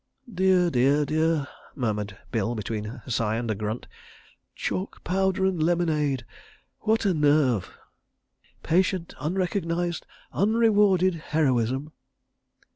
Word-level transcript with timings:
"Dear, 0.33 0.71
dear, 0.71 1.05
dear!" 1.05 1.47
murmured 1.75 2.17
Bill, 2.31 2.55
between 2.55 2.87
a 2.87 3.03
sigh 3.11 3.35
and 3.35 3.51
a 3.51 3.53
grunt. 3.53 3.85
"Chalk 4.55 5.03
powder 5.03 5.45
and 5.45 5.61
lemonade!... 5.61 6.25
what 6.79 7.05
a 7.05 7.13
nerve!... 7.13 7.71
Patient, 8.63 9.13
unrecognised, 9.19 10.07
unrewarded 10.33 11.13
heroism. 11.13 11.91